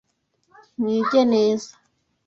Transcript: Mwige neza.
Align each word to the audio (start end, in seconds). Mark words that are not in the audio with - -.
Mwige 0.79 1.21
neza. 1.33 1.71